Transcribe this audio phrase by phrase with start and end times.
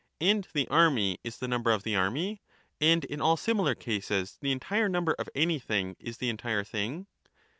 [0.19, 2.41] And the army is the number of the army;
[2.79, 7.05] and in all similar cases, the entire number of anything is the entire thing?